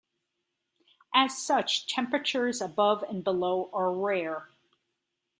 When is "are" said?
3.71-3.93